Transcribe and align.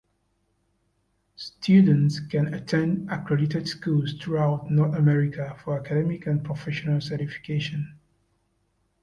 Students 1.35 2.21
can 2.21 2.55
attend 2.55 3.11
accredited 3.11 3.67
schools 3.67 4.13
throughout 4.15 4.71
North 4.71 4.95
America 4.95 5.55
for 5.63 5.77
academic 5.79 6.25
and 6.25 6.43
professional 6.43 7.01
certification. 7.01 7.93